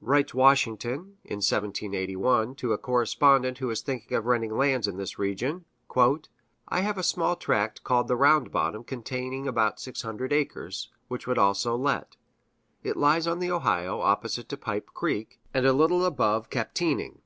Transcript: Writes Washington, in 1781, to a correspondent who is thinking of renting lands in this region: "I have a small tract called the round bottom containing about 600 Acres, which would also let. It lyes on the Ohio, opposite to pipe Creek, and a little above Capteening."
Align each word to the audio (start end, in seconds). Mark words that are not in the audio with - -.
Writes 0.00 0.32
Washington, 0.34 1.16
in 1.24 1.38
1781, 1.38 2.54
to 2.54 2.72
a 2.72 2.78
correspondent 2.78 3.58
who 3.58 3.68
is 3.70 3.80
thinking 3.80 4.16
of 4.16 4.24
renting 4.24 4.56
lands 4.56 4.86
in 4.86 4.98
this 4.98 5.18
region: 5.18 5.64
"I 6.68 6.82
have 6.82 6.96
a 6.96 7.02
small 7.02 7.34
tract 7.34 7.82
called 7.82 8.06
the 8.06 8.14
round 8.14 8.52
bottom 8.52 8.84
containing 8.84 9.48
about 9.48 9.80
600 9.80 10.32
Acres, 10.32 10.92
which 11.08 11.26
would 11.26 11.38
also 11.38 11.74
let. 11.74 12.16
It 12.84 12.96
lyes 12.96 13.26
on 13.26 13.40
the 13.40 13.50
Ohio, 13.50 13.98
opposite 14.00 14.48
to 14.50 14.56
pipe 14.56 14.90
Creek, 14.94 15.40
and 15.52 15.66
a 15.66 15.72
little 15.72 16.04
above 16.04 16.50
Capteening." 16.50 17.22